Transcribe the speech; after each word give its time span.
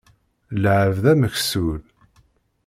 D 0.51 0.53
lεebd 0.61 1.03
ameksul. 1.11 1.81